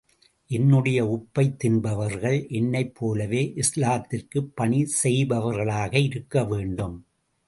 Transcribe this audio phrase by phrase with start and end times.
[0.49, 6.97] என்னுடைய உப்பைத் தின்பவர்கள் என்னைப் போலவே இஸ்லாத்திற்குப் பணி செய்பவர்களாக இருக்க வேண்டும்.